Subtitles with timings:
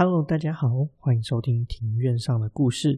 [0.00, 0.68] Hello，大家好，
[0.98, 2.96] 欢迎收听庭院上的故事。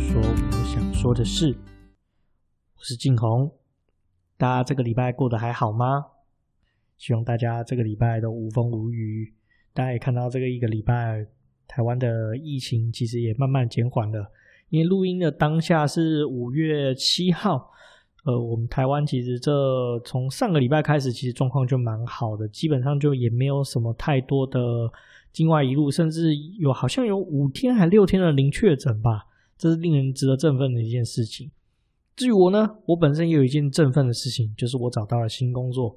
[0.00, 1.54] 说我想说的事，
[2.76, 3.52] 我是静红。
[4.38, 6.06] 大家这个礼拜过得还好吗？
[6.96, 9.34] 希望大家这个礼拜都无风无雨。
[9.74, 11.26] 大家也看到这个一个礼拜，
[11.66, 14.32] 台湾的疫情其实也慢慢减缓了。
[14.70, 17.70] 因为录音的当下是五月七号，
[18.24, 24.60] 呃，我们台湾其实这从上个礼拜开始，其实状况就蛮好的，基本上就也没有什么太多的
[25.32, 29.24] 境外移入，甚至有好像有五天还六天的零确诊吧，
[29.56, 31.50] 这是令人值得振奋的一件事情。
[32.14, 35.96] 至于我呢，我本身也有一件振奋的事情，就是我找到了新工作，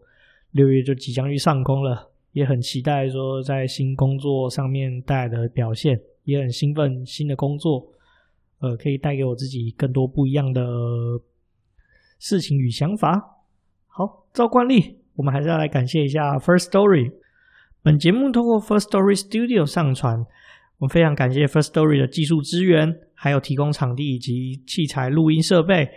[0.51, 7.85] 六月就即将去上工了，也很期待说在新工作上面带来的表现，也很兴奋新的工作。
[8.61, 10.61] 呃，可以带给我自己更多不一样的
[12.19, 13.39] 事情与想法。
[13.87, 17.11] 好，照惯例，我们还是要来感谢一下 First Story。
[17.81, 20.19] 本节目透过 First Story Studio 上传，
[20.77, 25.89] 我们非常感谢 First Story 的技术支援，还有提供场地以及器材录音设备。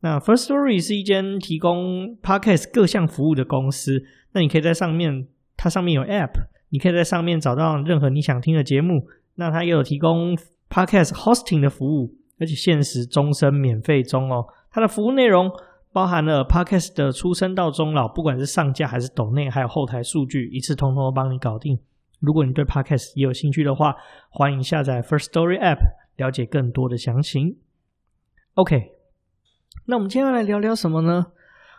[0.00, 4.02] 那 First Story 是一间提供 Podcast 各项服务的公司。
[4.32, 6.32] 那你可以在上面，它上面有 App，
[6.70, 9.06] 你可以在上面找到任何你想听的节目。
[9.36, 10.36] 那它也有提供。
[10.70, 14.46] Podcast hosting 的服务，而且限时终身免费中哦。
[14.70, 15.50] 它的服务内容
[15.92, 21.76] 包含了 Podcast 的出生到终老，不管是上架还是抖内，还有后台数据，一次通通都帮你搞定。
[22.20, 23.96] 如果你对 Podcast 也有兴趣的话，
[24.30, 25.80] 欢迎下载 First Story App，
[26.16, 27.56] 了解更多的详情。
[28.54, 28.92] OK，
[29.86, 31.32] 那我们今天要来聊聊什么呢？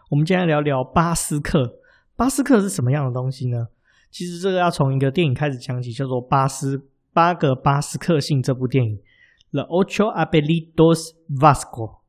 [0.09, 1.79] 我们今天来聊聊巴斯克。
[2.17, 3.67] 巴斯克是什么样的东西呢？
[4.09, 6.77] 其实这个要从一个电影开始讲起，叫做《巴斯》。
[7.13, 8.99] 八个巴斯克姓这部电影
[9.51, 11.99] ，The Ocho Apellidos Vasco。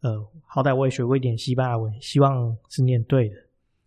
[0.00, 3.34] 呃，好歹我也学过一点西班牙文，希望是念对的。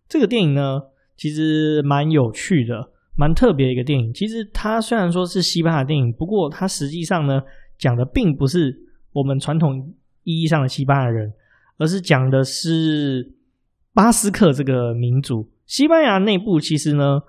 [0.08, 0.80] 这个电影呢，
[1.16, 4.14] 其实蛮有趣的，蛮特别的一个电影。
[4.14, 7.42] 其实它虽然说是西班牙电影，不过它实际上呢，
[7.76, 8.78] 讲的并不是
[9.12, 11.32] 我们传统意义上的西班牙人，
[11.78, 13.34] 而是讲的是
[13.92, 15.50] 巴斯克这个民族。
[15.66, 17.20] 西班牙内部其实呢。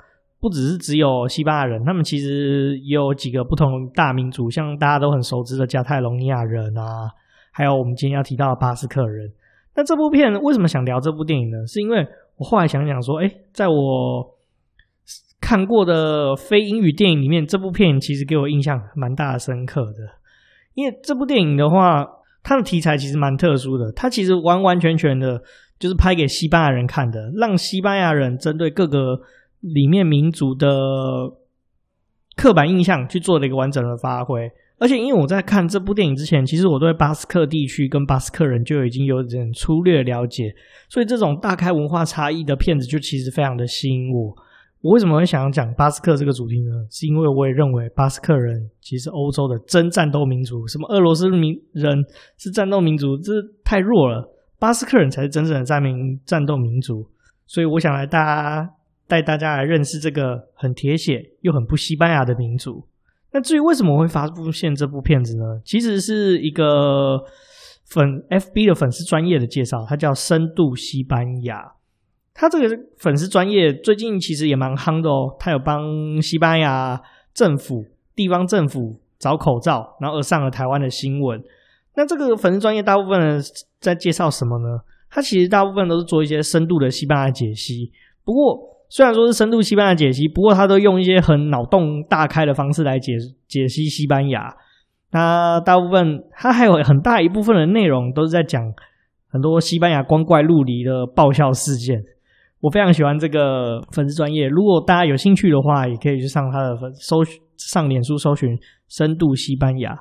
[0.46, 7.10] 不只是只有西班牙人，他们其实也有几个不同大民族，像大家都很熟知的加泰隆尼亚人啊，
[7.52, 9.28] 还有我们今天要提到的巴斯克人。
[9.76, 11.66] 那这部片为什么想聊这部电影呢？
[11.66, 12.06] 是因为
[12.38, 14.36] 我后来想想说，诶，在我
[15.42, 20.20] 看过的非英语电影里面，这部片其实给我印象蛮大的深刻的。
[20.76, 22.06] 因为这部电影的话，
[22.44, 25.42] 它的题材其实蛮特殊的，它其实完完全全的
[25.80, 29.22] 就是拍给西班牙人看的，让西班牙人针对各个。
[29.74, 30.70] 里面民族的
[32.36, 40.54] 刻板印象去做了一个完整的发挥，而且因为我在看这部电影之前，其实我对巴斯克地区跟巴斯克人就已经有点粗略了解，
[40.88, 44.36] 所以这种大开文化差异的片子就其实非常的吸引我。
[44.82, 46.72] 我为什么会想要讲巴斯克这个主题呢？
[46.92, 52.06] 是因为我也认为巴斯克人其实欧洲的真战斗民族，什么俄罗斯民人
[52.38, 53.32] 是战斗民族，这
[53.64, 57.10] 太弱了，巴斯克人才是真正的战民战斗民族。
[57.48, 58.70] 所以我想来大家。
[59.08, 62.86] 带大家来认识这个很铁血又很不西班牙的民族。
[63.32, 65.60] 那至于为什么会发布现这部片子呢？
[65.66, 67.20] 其实是一个
[67.84, 71.74] 粉 FB 的粉丝专业的介绍，它叫深度西班牙。
[72.34, 75.36] 它这个粉丝专业最近其实也蛮夯的哦。
[75.38, 77.02] 它有帮西班牙
[77.34, 81.44] 政府、地方政府找口罩，然后而上了台湾的新闻。
[81.96, 83.42] 那这个粉丝专业大部分人
[83.82, 84.80] 在介绍什么呢？
[85.10, 87.92] 它其实大部分都是做一些深度的西班牙解析，
[88.24, 88.75] 不过。
[88.88, 93.14] 虽然说是深度西班牙解析，不过他都用一些很脑洞大开的方式来解
[93.48, 94.56] 解析西班牙。
[95.12, 98.62] 那大部分他还有很大一部分的内容都是在讲
[99.30, 102.04] 很多西班牙光怪陆离的爆笑事件。
[102.62, 107.18] 我非常喜欢这个粉丝专业，如果大家有兴趣的话，也可以去上他的粉搜
[107.58, 108.58] 上脸书搜寻
[108.88, 109.98] 深度西班牙。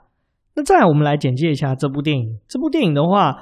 [0.55, 2.39] 那再来，我们来简介一下这部电影。
[2.49, 3.33] 这部电影的话，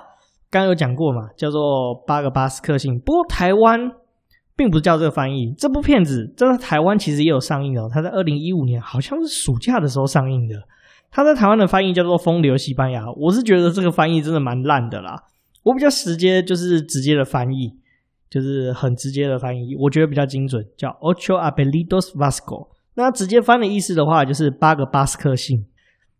[0.50, 2.98] 刚刚有讲过嘛，叫做八个巴斯克姓。
[2.98, 3.92] 不过台湾。
[4.62, 7.88] 并不是叫这个翻译，这部片子在台湾其实也有上映哦。
[7.92, 10.54] 它在二零一五年好像是暑假的时候上映的。
[11.10, 15.24] 它在台湾的翻译叫做《风流西班牙》，我是觉得这个翻译真的蛮烂的啦。
[15.64, 17.72] 我比较直接，就是直接的翻译，
[18.30, 22.68] 就是很直接的翻译，我觉得比较精准，叫 Ocho Apellidos Vasco。
[22.94, 25.66] 那直接翻的意思的话，就是八个巴斯克姓。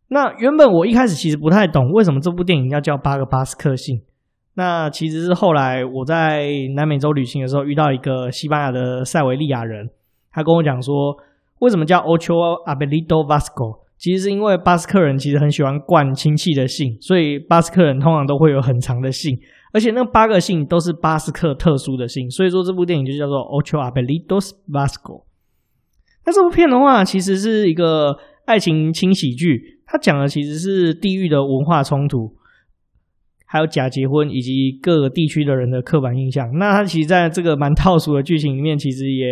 [0.09, 4.03] 那原本我一开始其实不太懂为什么这部电影要叫八个巴斯克姓。
[4.55, 9.89] 那其实是后来我在南美洲旅行的时候遇到一个西班牙的塞维利亚人，
[10.31, 11.17] 他跟我讲说，
[11.61, 13.81] 为什么叫 Ocho Apellidos Vasco？
[13.97, 19.39] 其实是因为巴斯克人其实很喜欢冠亲戚的姓，所以巴斯克人通常都会有很长的姓，
[19.73, 25.21] 而且那八个姓都是巴斯克特殊的姓，所以说这部电影就叫做《Ocho Apellidos Vasco》。
[26.27, 32.35] 那这部片的话，其实是一个爱情轻喜剧，它讲的其实是地域的文化冲突，
[33.53, 36.51] 还有假结婚以及各个地区的人的刻板印象。
[36.55, 39.29] 那它其实在这个蛮套俗的剧情里面，其实也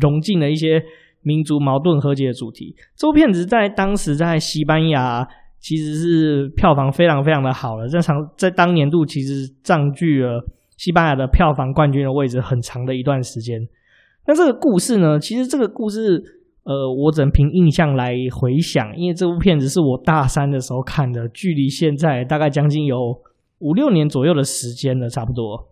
[0.00, 0.82] 融进了一些。
[1.24, 5.24] 民族矛盾和解的主题，这部片子在当时在西班牙
[5.60, 10.44] 其实是票房非常非常的好了，在长在当年度其实占据了
[10.76, 13.60] 西班牙的票房冠军的位置很长的一段时间。
[14.26, 16.20] 那这个故事呢，其实这个故事，
[16.64, 22.96] 呃，我只能凭印象来回想，因为这部片子是我大三的时候看的，距离现在大概将近有
[23.62, 25.68] 五六年左右的时间了，差不多。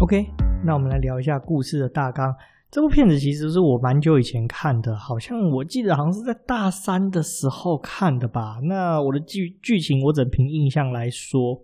[0.00, 0.28] OK。
[0.64, 2.32] 那我们来聊一下故事的大纲。
[2.70, 8.60] 这部片子其实是我蛮久以前看的，好像我记得好像是在大三的时候看的吧。
[8.62, 11.60] 那我的剧剧情我只凭印象来说，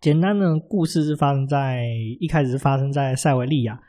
[0.00, 1.86] 简单的故事是发生在
[2.18, 3.80] 一开始是发生在塞维利亚，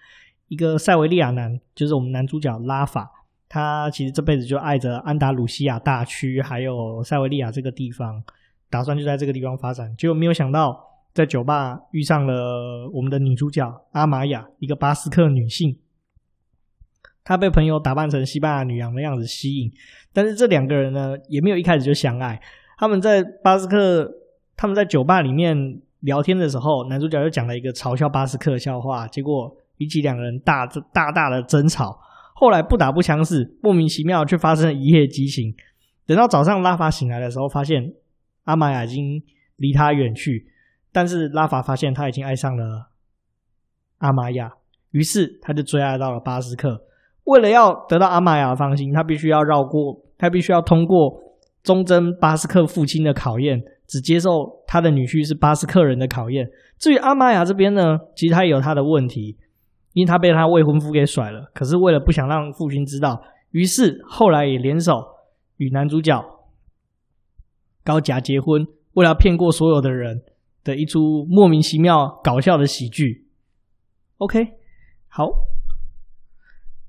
[0.48, 3.10] 一个塞维利亚男，就是我们男主角拉法，
[3.50, 8.24] 他其实这辈子就爱着安达鲁西亚大区还有塞维利亚这个地方，
[8.70, 10.86] 打算就在这个地方发展，结果没有想到。
[11.12, 15.76] 在酒吧遇上了我们的女主角阿玛雅，一个巴斯克女性。
[17.24, 19.72] 她被朋友打扮成西班牙女郎的样子吸引，
[20.14, 22.40] 但是这两个人呢，也没有一开始就相爱。
[22.78, 24.10] 他们在巴斯克，
[24.56, 32.00] 他们在酒吧里面聊天的时候，男主角就讲了一个嘲笑巴斯克的笑话，结果引起两个人大大大的争吵。
[32.40, 35.54] 后来不打不相识，莫名其妙却发生了一夜激情。
[36.06, 37.94] 等到早上拉法醒来的时候，发现
[38.46, 39.22] 阿玛雅已经
[39.58, 40.48] 离他远去。
[40.94, 42.92] 但是拉法发现他已经爱上了
[43.98, 44.54] 阿玛雅，
[44.92, 46.86] 于是他就追爱到了巴斯克。
[47.26, 51.22] 为了要得到阿玛雅的芳心，他必须要绕过，他必须要通过
[51.62, 56.50] 忠贞巴斯克父亲的考验，只接受他的女婿是巴斯克人的考验。
[56.78, 59.38] 至于阿玛雅这边呢，其实他也有他的问题，
[59.94, 61.50] 因为他被他未婚夫给甩了。
[61.54, 63.22] 可是为了不想让父亲知道，
[63.52, 65.04] 于是后来也联手
[65.58, 66.24] 与男主角
[67.84, 70.24] 搞假结婚，为了骗过所有的人。
[70.62, 73.26] 的一出莫名其妙搞笑的喜剧
[74.18, 74.46] ，OK，
[75.08, 75.30] 好，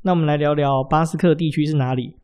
[0.03, 2.17] 那我们来聊聊巴斯克地区是哪里？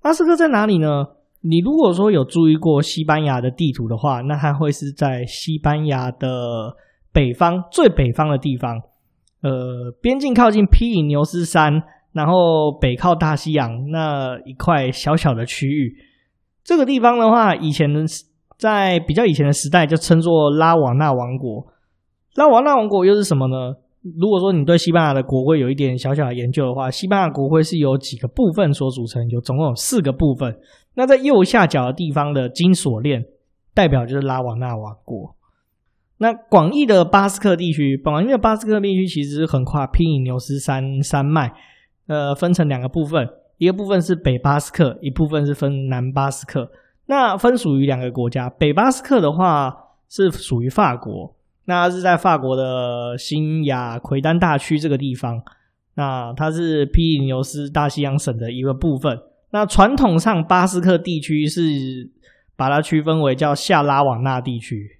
[0.00, 1.08] 巴斯克在哪里呢？
[1.40, 6.76] 你如果说有注意过西班牙的地图的话，那它会是在西班牙的
[7.12, 8.80] 北方最北方的地方，
[9.44, 15.94] 呃，边境靠近皮伊牛斯山，然后北靠大西洋那一块小小的区域。
[16.64, 17.88] 这个地方的话，以前。
[18.56, 21.66] 在比较以前的时代，就称作拉瓦纳王国。
[22.36, 23.74] 拉瓦纳王国又是什么呢？
[24.16, 30.56] 如果说你对西班牙的国徽有一点小小的研究的话，西班牙国徽是由几个部分所组成，有总共有四个部分。
[30.94, 33.24] 那在右下角的地方的金锁链，
[33.74, 35.34] 代表就是拉瓦纳王国。
[36.24, 41.52] 那广义的巴斯克地区，广义的巴斯克地区其实横跨皮伊牛斯山山脉，
[42.06, 43.28] 呃，分成两个部分，
[43.58, 46.70] 一个部分是北巴斯克，一部分是分南巴斯克。
[47.08, 49.70] 那分属于两个国家，北巴斯克的话
[50.08, 51.36] 是属于法国，
[51.66, 55.42] 那是在法国的新亚奎丹大区这个地方，
[55.96, 59.20] 那它是皮伊牛斯大西洋省的一个部分。
[59.50, 61.60] 那传统上巴斯克地区是
[62.56, 64.93] 把它区分为叫夏拉瓦纳地区，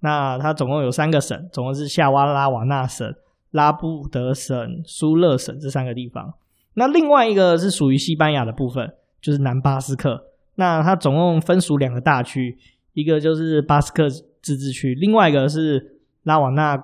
[0.00, 3.14] 那它总共有三个省，总共是夏瓦拉瓦纳省、
[3.50, 6.34] 拉布德省、苏勒省这三个地方。
[6.74, 10.26] 那另外一个是属于西班牙的部分，就是南巴斯克。
[10.54, 12.58] 那它总共分属两个大区，
[12.92, 14.08] 一个就是巴斯克
[14.40, 16.82] 自治区，另外一个是拉瓦纳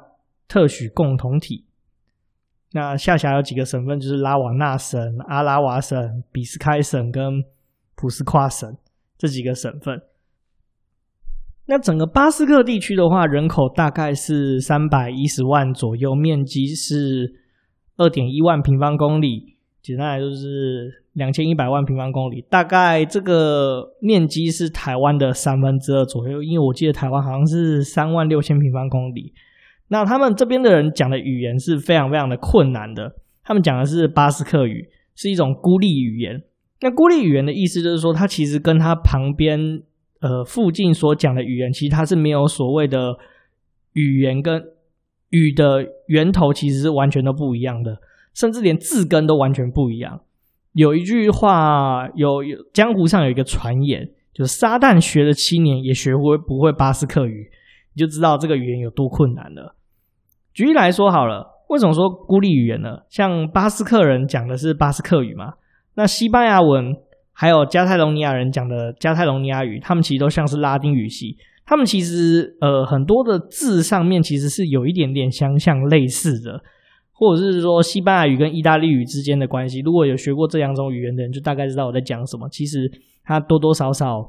[0.49, 1.65] 特许共同体。
[2.73, 7.43] 那下辖有几个省份，就是拉瓦纳省、阿拉瓦省、比斯开省跟
[7.95, 8.77] 普斯夸省
[9.17, 10.03] 这几个省份。
[11.67, 17.35] 那整个巴斯克地区的话，人口大概是三百一十万左右，面积是
[17.97, 21.03] 二点一万平方公里，简单来说就是。
[21.17, 26.43] 两千一百万平方公里，大概这个面积是台湾的三分之二左右。
[26.43, 29.33] 因为我记得台湾好像是三万六千平方公里。
[29.89, 33.15] 那他们这边的人讲的语言是非常非常的困难的。
[33.43, 36.43] 他们讲的是巴斯克语，是一种孤立语言。
[36.83, 39.81] 那孤立语言的意思就是说，它其实跟它旁边
[40.21, 43.17] 呃附近所讲的语言，其实它是没有所谓的
[43.93, 44.63] 语言跟
[45.31, 47.99] 语的源头，其实是完全都不一样的，
[48.35, 50.21] 甚至连字根都完全不一样。
[50.73, 57.51] 有一句话，有有江湖上有一个传言，就是撒旦学了七年也学会不会巴斯克语，
[57.95, 59.75] 你就知道这个语言有多困难了。
[60.53, 62.99] 举例来说好了，为什么说孤立语言呢？
[63.09, 65.55] 像巴斯克人讲的是巴斯克语嘛，
[65.95, 66.95] 那西班牙文
[67.37, 71.37] 还有加泰隆尼亚人讲的加泰隆尼亚语，他们其实都像是拉丁语系。
[71.67, 76.63] 他们其实呃很多的字上面其实是有一点点相像类似的，
[77.13, 79.81] 或者是说西班牙语跟意大利语之间的关系。
[79.81, 82.49] 如果有学过这两种语言的人，就大概知道我在讲什么。
[82.49, 82.91] 其实
[83.23, 84.25] 它多多少少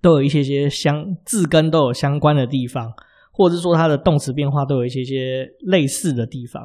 [0.00, 2.92] 都有一些些相字根都有相关的地方。
[3.36, 6.62] 或者是说它的动词变化都有一些些类似的地方，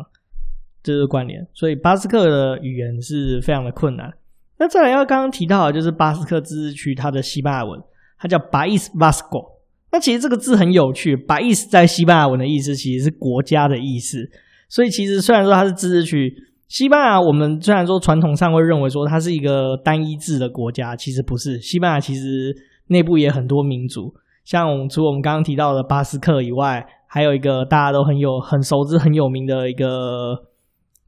[0.84, 1.44] 这是关联。
[1.52, 4.14] 所以巴斯克的语言是非常的困难。
[4.60, 7.82] 那再来要刚刚提到的就是巴斯克自治区它的西班牙文，
[8.18, 9.58] 它叫 País Vasco。
[9.92, 14.30] 那其实这个字很有趣，País 在西班牙文的意思其实是国家的意思。
[14.68, 16.32] 所以其实虽然说它是自治区，
[16.68, 21.60] 西班牙我们虽然说传统上会认为说它是一个单一制的国家，其实不是。
[21.60, 22.54] 西班牙其实
[22.88, 24.14] 内部也很多民族。
[24.44, 30.46] 像除我们刚刚提到的巴斯克以外，还有一个大家都很有很熟知、很有名的一个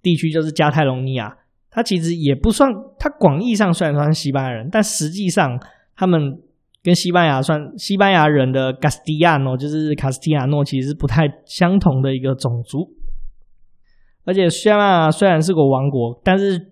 [0.02, 1.38] 地区，就是加泰隆尼亚。
[1.72, 5.60] 他其实也不算，他广义上虽然算是西班牙人，但实际上
[5.96, 6.40] 他们
[6.84, 12.88] 跟西班牙算西班牙人的卡斯蒂亚诺，就是卡斯蒂亚诺，其实是不太相同的一个种族。
[14.26, 16.72] 而且西班牙虽然是个王国，但是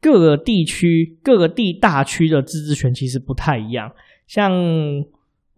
[0.00, 3.90] 各个地区、各个地大区的自治权其实不太一样，
[4.26, 4.52] 像。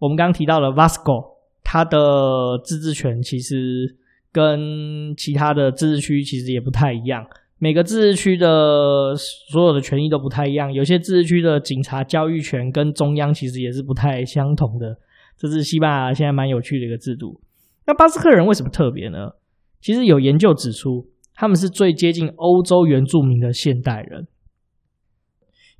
[0.01, 3.97] 我们刚刚提到的 Vasco，它的自治权其实
[4.31, 7.25] 跟其他的自治区其实也不太一样。
[7.59, 14.97] 每个自治区的所有的权益都不太一样，有些自治区的警察教育权跟中央其实也是不太相同的。
[15.37, 17.39] 这是西班牙现在蛮有趣的一个制度。
[17.85, 19.33] 那巴斯克人为什么特别呢？
[19.79, 24.27] 其实有研究指出，他们是最接近欧洲原住民的现代人。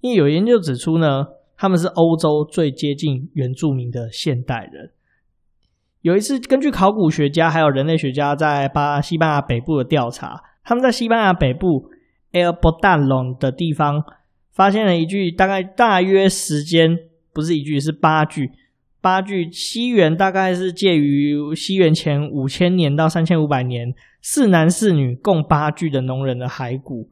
[0.01, 1.25] 因为有研究指出呢。
[1.61, 4.91] 他们是欧洲最接近原住民的现代人。
[5.99, 11.89] 有一次，根据考古学家还有人类学家在巴西班牙北部的调查，他们在西班牙北部
[12.31, 14.03] El Portalón 的地方
[14.53, 16.95] 发现了一具大概大约时间
[17.33, 18.51] 不是一具是八具
[19.01, 27.09] 八具西元大概是介于西元前五千年到三千五百年四男四女共八具的农人的骸骨。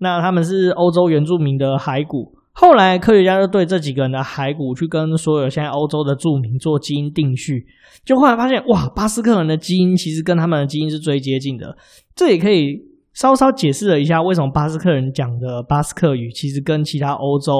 [0.00, 2.34] 那他们是欧洲原住民的骸骨。
[2.52, 7.64] 后来科学家就对这几个人的骸骨去跟所有现在欧洲的住民做基因定序，
[8.04, 11.74] 就后来发现，哇，巴斯克人的基因其实跟他们的基因是最接近的。
[12.14, 12.82] 这也可以
[13.18, 17.52] 稍稍解释了一下为什么巴斯克人讲的巴斯克语其实跟其他欧洲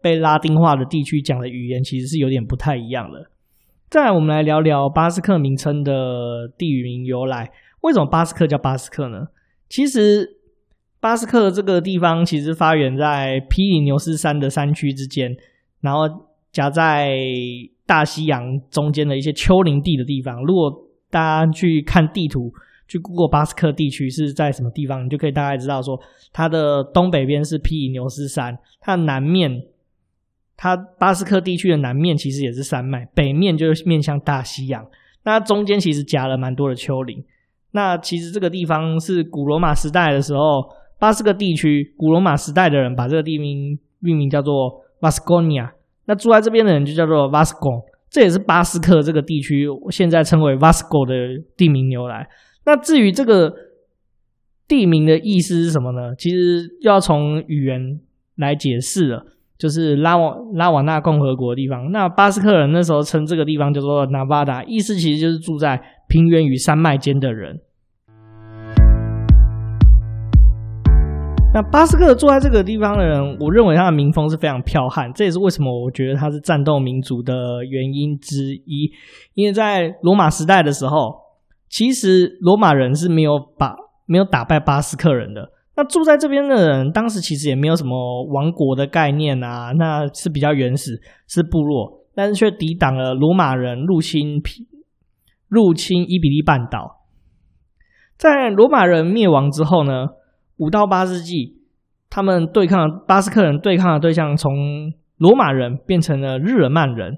[0.00, 3.28] 被拉丁化的地区讲的语言其实是有点不太一样的。
[3.88, 7.50] 再来，我们来聊聊巴斯克名称的地域名由来。
[7.80, 9.26] 为什么巴斯克叫巴斯克呢？
[9.68, 10.36] 其实。
[11.02, 15.34] 巴斯克这个地方其实发源在皮里牛斯山的山区之间，
[15.80, 16.00] 然后
[16.52, 17.16] 夹在
[17.86, 20.44] 大西洋中间的一些丘陵地的地方。
[20.44, 20.70] 如果
[21.08, 22.52] 大家去看地图，
[22.90, 25.98] 去 Google 巴斯克地区是在什么地方，你就可以大概知道说，
[26.32, 29.62] 它的东北边是皮里牛斯山，它的南面，
[30.56, 34.84] 它巴斯克地区的南面其实也是山脉，北面就是面向大西洋，
[35.24, 37.24] 那中间其实夹了蛮多的丘陵。
[37.70, 40.40] 那其实这个地方是古罗马时代的时候。
[41.00, 44.52] 巴斯克地区，古罗马时代的人把这个地名命名叫做
[45.00, 45.70] Vasconia，
[46.04, 52.28] 那住在这边的人就叫做 Vasco，这也是巴斯克这个地区现在称为 Vasco 的地名由来。
[52.64, 53.52] 那至于这个
[54.68, 56.14] 地名的意思是什么呢？
[56.16, 58.00] 其实要从语言
[58.36, 59.24] 来解释了，
[59.58, 61.90] 就是拉瓦拉瓦纳共和国地方。
[61.90, 67.60] 那巴斯克人那时候称这个地方叫做纳巴达意思其实就是住在平原与山脉间的人。
[71.52, 78.92] 那巴斯克住在这个地方的人，我认为他的民风是非常剽悍，这也是为什么我觉得他是战斗民族的原因之一。
[79.34, 81.12] 因为在罗马时代的时候，
[81.70, 83.74] 其实罗马人是没有把
[84.04, 85.52] 没有打败巴斯克人的。
[85.76, 94.42] 那住在这边的人，当时其实也没有什么王国的概念啊，那是比较原始，是部落，但是却抵挡了罗马人入侵
[95.48, 97.06] 入侵伊比利半岛。
[98.18, 100.08] 在罗马人灭亡之后呢，
[100.56, 101.62] 五到八世纪，
[102.10, 107.16] 他们对抗巴斯克人对抗的对象从罗马人变成了日耳曼人。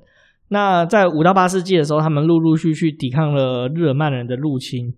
[0.53, 4.95] 那在五到八世纪的时候，他们陆陆续续抵抗了日耳曼人的入侵。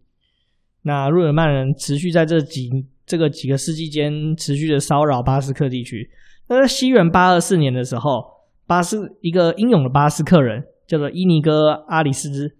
[0.82, 2.68] 那日耳曼人持续在这几
[3.06, 6.10] 这个几个世纪间持续的骚扰巴斯克地区。
[6.48, 8.24] 那在西元八二四年的时候，
[8.66, 12.56] 巴斯一个英勇的巴斯克人叫做伊尼哥阿里斯，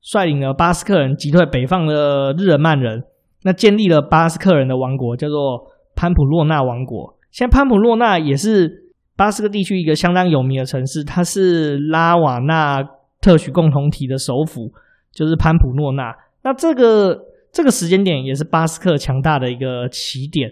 [0.00, 3.04] 率领了巴斯克人击退北方的日耳曼人。
[3.44, 7.16] 那建立了巴斯克人的王国，叫做潘普洛纳王国。
[7.30, 8.81] 现在潘普洛纳也是
[9.16, 12.82] 巴斯克地区一个相当有名的城市，它是拉瓦纳
[13.20, 14.72] 特许共同体的首府，
[15.12, 16.16] 就是潘普诺纳。
[16.42, 20.50] 那这个这个时间点也是巴斯克强大的一个起点。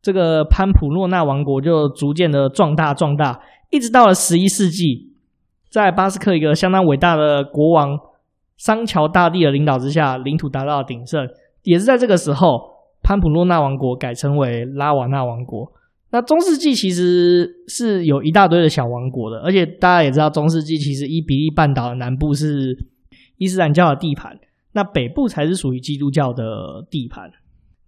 [0.00, 5.12] 这个潘普诺纳王国就逐渐的壮大壮大，一直到了十一世纪，
[5.70, 7.98] 在巴斯克一个相当伟大的国王
[8.56, 11.28] 桑乔大帝的领导之下，领土达到了鼎盛。
[11.64, 12.46] 也是在这个时候，
[13.02, 15.72] 潘普诺纳王国改称为拉瓦纳王国。
[16.10, 22.76] 那中世纪其实是有一大堆的小王国的，而且大家也知道，中世纪其实伊比利半岛的南部是
[23.36, 24.38] 伊斯兰教的地盘，
[24.72, 27.30] 那北部才是属于基督教的地盘。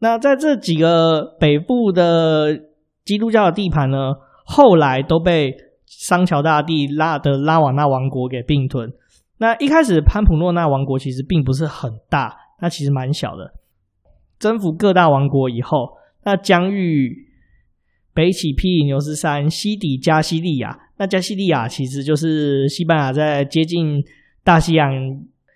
[0.00, 2.59] 那在这几个北部的
[3.05, 5.55] 基督教的地盘呢，后来都被
[5.87, 8.93] 桑乔大帝拉的拉瓦纳王国给并吞。
[9.39, 13.53] 那一开始潘普洛纳王国其实并不是很大，那其实蛮小的。
[14.39, 17.30] 征服各大王国以后，那疆域
[18.14, 20.79] 北起比利牛斯山，西抵加西利亚。
[20.99, 24.02] 那加西利亚其实就是西班牙在接近
[24.45, 24.90] 大西洋。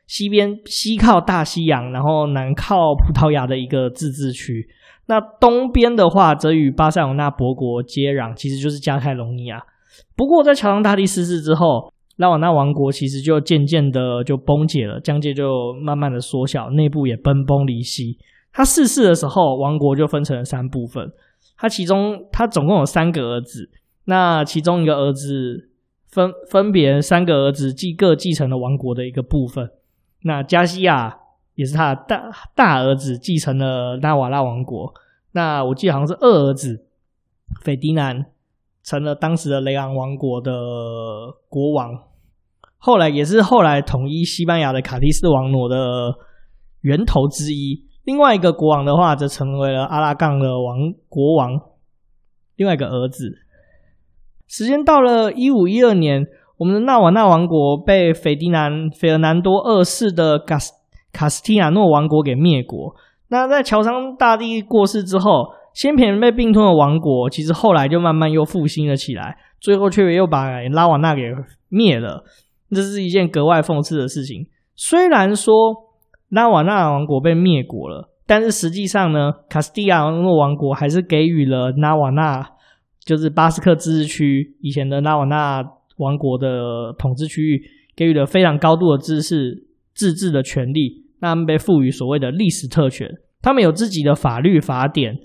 [0.06, 4.68] 西边西靠大西洋，然后南靠葡萄牙的一个自治区。
[5.06, 9.62] 那东边的话，则与巴塞隆纳伯国接壤，其实就是加泰隆尼亚。
[10.14, 18.18] 不过，在乔装大帝逝世之后，拉瓦纳王国其实就渐渐的就崩解了，疆界就慢慢的缩小，内部也分崩离析。
[18.52, 21.10] 他逝世的时候，王国就分成了三部分。
[21.56, 23.70] 他其中他总共有三个儿子，
[24.04, 25.70] 那其中一个儿子
[26.08, 29.70] 分分别三个儿子继各继承了王国的一个部分。
[30.22, 31.16] 那加西亚
[31.54, 34.92] 也是他的大大儿子继承了纳瓦拉王国。
[35.32, 36.86] 那我记得好像是二儿子
[37.62, 38.26] 斐迪南
[38.82, 40.52] 成了当时的雷昂王国的
[41.48, 41.90] 国王，
[42.76, 46.12] 后来也是后来统一西班牙的卡蒂斯王国的
[46.80, 47.84] 源头之一。
[48.04, 51.60] 另外一个国王的话，则成为了阿拉冈的王国王。
[52.56, 53.38] 另外一个儿子，
[54.46, 56.26] 时间到了一五一二年。
[56.56, 60.72] 我们的纳瓦纳王国被斐迪南、费尔南多二世的卡斯
[61.12, 62.94] 卡斯蒂亚诺王国给灭国。
[63.26, 71.22] 那在乔桑大帝过世之后，先前被并吞的王国，其实后来就慢慢又复兴了起来，最后却又把拉瓦纳给
[71.68, 72.22] 灭了。
[72.70, 74.46] 这是一件格外讽刺的事情。
[74.76, 75.54] 虽然说
[76.34, 82.44] 拉瓦纳王国被灭国了，但是实际上呢，卡斯蒂亚诺王国还是给予了纳瓦纳，
[83.04, 85.62] 就是巴斯克自治区以前的纳瓦纳。
[85.98, 87.62] 王国的统治区域
[87.94, 93.08] 给予了非常高度的自治自治的权利，那他们被赋予所谓的历史特权，
[93.40, 95.16] 他们有自己的法律法典，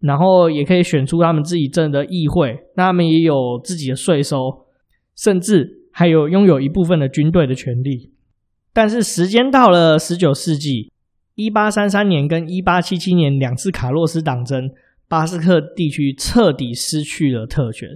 [0.00, 4.66] 然后也可以选出他们自己政的议会，那他们也有自己的税收，
[5.16, 8.10] 甚至还有拥有一部分的军队的权利。
[8.72, 10.92] 但是时间到了十九世纪，
[11.34, 14.70] 一八三三年跟一八七七年两次卡洛斯党争，
[15.08, 17.88] 巴斯克地区彻底失去了特权。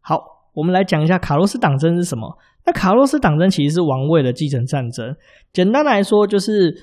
[0.00, 0.38] 好。
[0.54, 2.36] 我们来讲一下卡洛斯党争是什么？
[2.66, 5.14] 那卡洛斯党争其实是王位的继承战争。
[5.52, 6.76] 简单来说，就是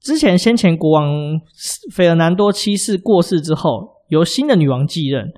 [0.00, 1.38] 之前先前国王
[1.92, 5.30] 费尔南多七世过世之后，由新的女王继任。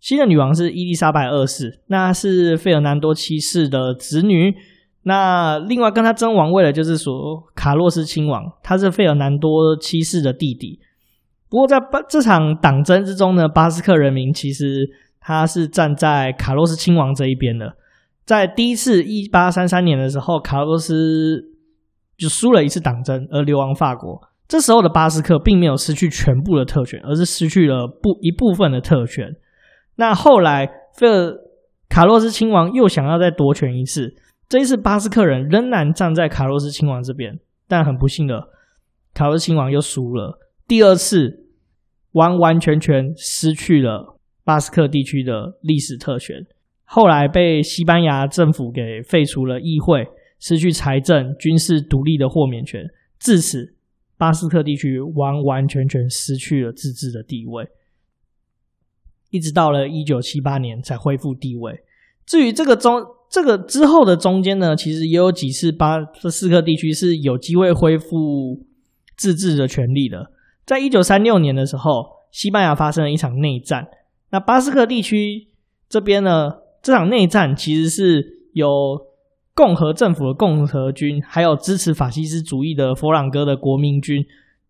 [0.00, 4.54] 新的女王是伊丽莎白二世，那是费尔南多七世的子女。
[5.04, 10.80] 那另外跟他争王位的就是说卡洛斯亲王，他是费尔南多七世的弟弟。
[11.48, 14.90] 不过在巴这场党争之中呢，巴斯克人民其实。
[15.26, 17.76] 他是站在卡洛斯亲王这一边的。
[18.26, 21.42] 在第一次一八三三年的时候，卡洛斯
[22.18, 24.20] 就输了一次党争，而流亡法国。
[24.46, 29.34] 这时候的巴斯克并没有失去全部的特权，而是失去了不一部分的特权。
[29.96, 31.32] 那后来，费尔
[31.88, 34.14] 卡洛斯亲王又想要再夺权一次，
[34.54, 38.50] 这一次巴斯克人仍然站在卡洛斯亲王这边，但很不幸的，
[39.12, 40.38] 卡洛斯亲王又输了。
[40.68, 41.48] 第二次，
[42.12, 44.16] 完完全全失去了。
[44.44, 46.46] 巴斯克地区的历史特权，
[46.84, 50.06] 后来被西班牙政府给废除了议会，
[50.38, 52.84] 失去财政、军事独立的豁免权。
[53.18, 53.74] 自此，
[54.16, 57.66] 巴斯克地区完完全全失去了自治的地位，
[59.30, 61.82] 一直到了一九七八年才恢复地位。
[62.24, 63.04] 至于这个中，
[63.34, 65.98] 这个之后的中间呢，其实也有几次巴
[66.30, 68.64] 斯克地区是有机会恢复
[69.16, 70.30] 自治的权利的。
[70.64, 71.90] 在一九三六年的时候，
[72.30, 73.88] 西班牙发生了一场内战。
[74.30, 75.48] 那巴斯克地区
[75.88, 78.68] 这边呢，这场内战其实是有
[79.52, 84.24] 共和政府的共和军，还有支持法西斯主义的佛朗哥的国民军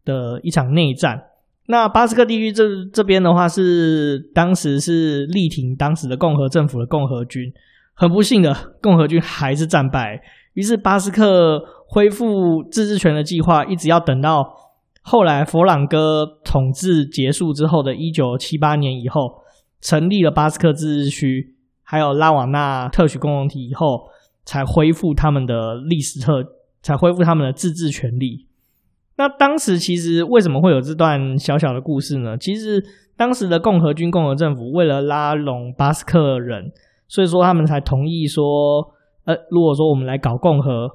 [0.06, 1.22] 的一场内战。
[1.66, 7.52] 那巴斯克地区这这边的话，是当时是力挺当时的共和政府的共和军，
[7.94, 10.20] 很不幸的，共和军还是战败。
[10.52, 14.54] 于是巴斯克恢复自治权的计划，一直要等到
[15.02, 19.42] 后来佛朗哥统治结束之后的一九七八年以后。
[19.86, 24.08] 成立了巴斯克自治区，还有拉瓦纳特许共同体以后，
[24.42, 26.42] 才恢复他们的历史特，
[26.80, 28.46] 才恢复他们的自治权利。
[29.18, 32.38] 那当时其实为什么会有这段小小的故事呢？
[32.38, 32.82] 其实
[33.14, 36.72] 当时的共和军、共和政府为了拉拢巴斯克人，
[37.08, 38.42] 所以说他们才同意说，
[39.24, 40.88] 呃，如果说我们来搞共和，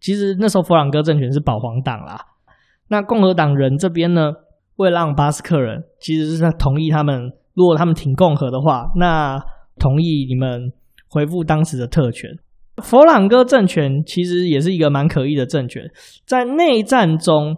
[0.00, 2.18] 其实那时候佛朗哥政权是保皇党啦。
[2.88, 4.32] 那共和党人这边呢，
[4.76, 9.40] 为了让巴斯克人，其实是在同意他们，如果他们挺共和的话，那
[9.78, 10.72] 同意你们
[11.08, 12.30] 恢复当时的特权。
[12.82, 15.82] 佛朗哥政权其实也是一个蛮可疑的政权，
[16.26, 17.56] 在内战中，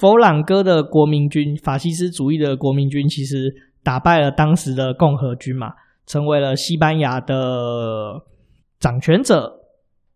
[0.00, 5.68] 佛朗哥的国民军，法西斯主义的国民军，其实打败了当时的共和军嘛，
[6.06, 8.22] 成为了西班牙的
[8.78, 9.60] 掌权者。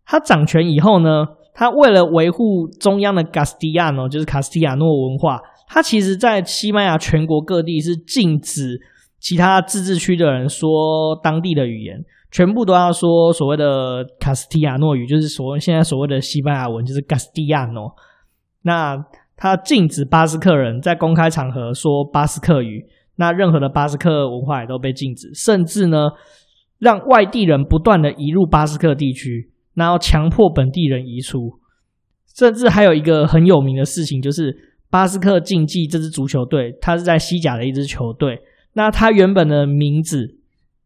[0.05, 8.79] 他掌权以后呢，他为了维护中央的卡斯蒂亚诺，就是卡斯蒂亚诺文化，他其实在西班牙全国各地是禁止
[9.19, 12.03] 其他自治区的人说当地的语言。
[12.33, 17.93] 全部都要说所谓的卡斯蒂亚诺语，就是所谓现在所谓的西班牙文，就是卡斯蒂亚诺。
[18.61, 18.97] 那
[19.35, 22.85] 他禁止巴斯克人在公开场合说巴斯克语，
[23.21, 26.09] 那任何的巴斯克文化也都被禁止，甚至呢，
[26.79, 31.59] 让外地人不断的移入巴斯克地区，然后强迫本地人移出。
[32.35, 34.57] 甚至还有一个很有名的事情，就是
[34.89, 38.39] 巴斯克竞技这支足球队，它是在西甲的一支球队，
[38.73, 40.39] 那它原本的名字。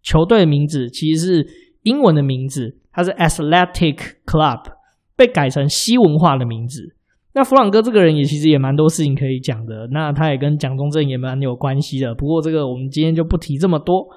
[0.03, 1.47] 球队的名字其实是
[1.83, 4.73] 英文的名字，它是 Athletic Club，
[5.15, 6.95] 被改成西文化的名字。
[7.37, 12.15] 那弗朗哥这个人也其实也蛮多事情可以讲的，那他也跟蒋中正也蛮有关系的。
[12.15, 14.07] 不过这个我们今天就不提这么多。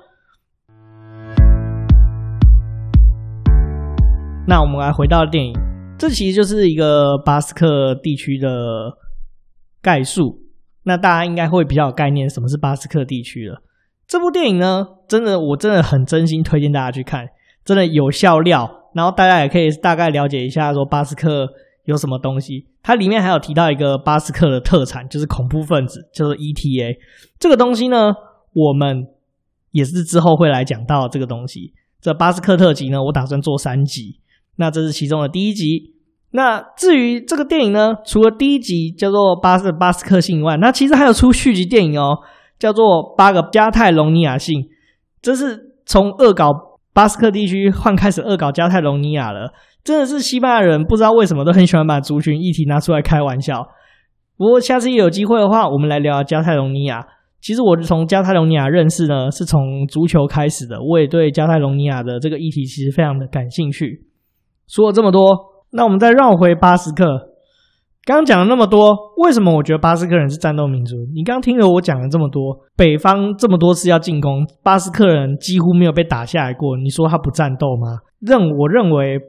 [4.46, 5.52] 那我们来回到电影，
[5.98, 8.96] 这其实就是一个巴斯克地区的
[9.82, 10.38] 概述。
[10.84, 13.60] 那大家应该会比较有概念，什么是巴斯克地区了。
[14.06, 17.26] 这部电影呢，真的，我真的很真心推荐大家去看，
[17.64, 18.90] 真的有笑料。
[18.94, 21.48] 然后大家也可以大概了解一下，说巴斯克
[21.88, 22.66] 有什么东西。
[22.82, 26.98] 它里面还有提到一个巴斯克的特产，就是恐怖分子，叫做 ETA。
[27.38, 28.12] 这个东西呢，
[28.52, 29.06] 我们
[29.70, 31.72] 也是之后会来讲到这个东西。
[31.98, 34.20] 这巴斯克特辑呢，我打算做三集，
[34.56, 35.94] 那这是其中的第一集。
[36.32, 42.18] 那至于这个电影呢，除了第一集叫做巴斯巴斯克性以外，那其实还有出续集电影哦。
[42.58, 44.68] 叫做八个加泰隆尼亚信，
[45.22, 46.50] 这是从恶搞
[46.98, 49.52] 巴斯克地区换开始恶搞加泰隆尼亚了。
[49.84, 53.68] 真的是西班牙人不知道为什么都很喜欢把族群议题拿出来开玩笑。
[54.36, 57.06] 不过下次有机会的话，我们来聊聊加泰隆尼亚。
[57.40, 60.82] 其实我从加泰隆尼亚认识呢，是从足球开始的。
[60.82, 64.04] 我也对加泰隆尼亚的这个议题其实非常的感兴趣。
[64.66, 65.22] 说了这么多，
[65.70, 67.04] 那我们再绕回巴斯克。
[68.08, 70.96] 刚刚讲了那么多，为什么我觉得巴斯克人是战斗民族？
[71.14, 76.78] 你刚刚听了我讲了这么多，北方这么多次要进攻，巴斯克人几乎没有被打下来过。
[76.78, 77.98] 你说他不战斗吗？
[78.20, 79.20] 认我认为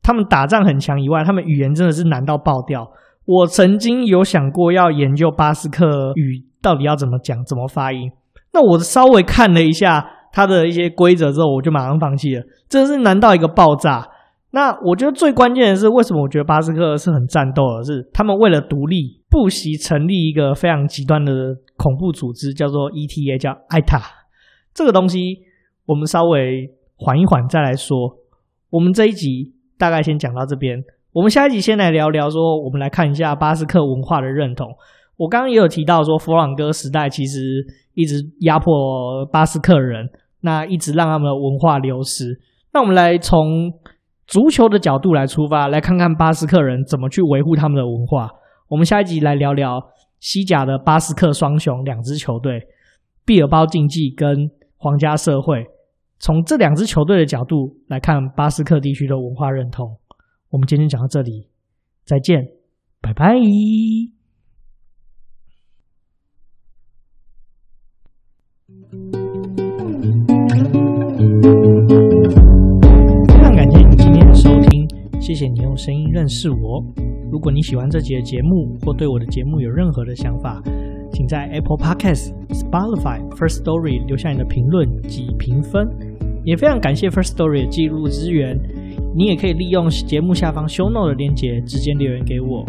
[0.00, 2.88] 他们打仗很强以外，他们语言真的是难到爆掉。
[3.24, 8.12] 我曾经有想过要研究巴斯克语到底要怎么讲、怎么发音。
[8.52, 12.44] 那我稍微看了一下他的一些规则之后，我就马上放弃了。
[12.68, 14.06] 真的是难到一个爆炸。
[14.52, 17.84] 那我觉得最关键的是，为什么我觉得巴斯克是很战斗的？
[17.84, 21.32] 是他们为了独立，不惜成立一个非常极端的
[21.76, 24.02] 恐怖组织，叫做 ETA，叫 ETA。
[24.74, 25.38] 这个东西
[25.86, 27.96] 我们稍微缓一缓再来说。
[28.70, 30.82] 我们这一集大概先讲到这边，
[31.12, 34.66] 我们下一集先来聊聊说，我们来看一下巴斯克文化的认同。
[35.16, 40.08] 我刚刚也有提到说，佛朗哥时代其实一直压迫巴斯克人，
[40.40, 42.40] 那一直让他们的文化流失。
[42.72, 43.72] 那我们来从
[44.30, 48.30] 足球的角度来出发，来看看巴斯克人怎么去维护他们的文化。
[48.68, 49.80] 我们下一集来聊聊
[50.20, 52.68] 西甲的巴斯克双雄两支球队——
[53.26, 55.66] 毕尔包竞技跟皇家社会。
[56.20, 59.96] 从这两支球队的角度来看巴斯克地区的文化认同。
[60.50, 61.48] 我们今天讲到这里，
[62.04, 62.44] 再见，
[63.00, 63.34] 拜拜。
[75.30, 76.84] 谢谢你用声音认识我。
[77.30, 80.60] 如果你喜欢这集的节目，或对我的节目有任何的想法，
[81.12, 85.88] 请在 Apple Podcasts、Spotify、First Story 留下你的评论及评分。
[86.42, 88.58] 也非常感谢 First Story 的记录资源。
[89.14, 92.66] 你也可以利用节目下方 Show Note 的链接直接留言给我。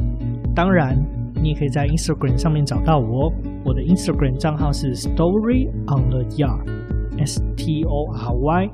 [0.54, 0.96] 当然，
[1.42, 3.34] 你也可以在 Instagram 上面找到我。
[3.66, 8.70] 我的 Instagram 账号是 Story on the Yard，S T O R Y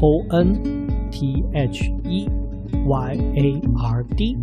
[0.00, 2.45] O N T H E。
[2.86, 4.36] Y A R D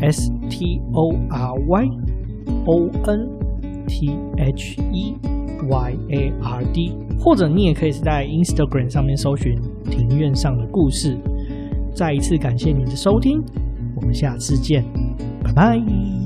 [0.00, 1.88] S T O R Y
[2.66, 3.28] O N
[3.86, 5.14] T H E
[5.68, 9.58] Y A R D，或者你也可以是在 Instagram 上面搜寻
[9.90, 11.16] “庭院上的故事”。
[11.94, 13.42] 再一次感谢你的收听，
[13.94, 14.84] 我们下次见，
[15.42, 16.23] 拜拜。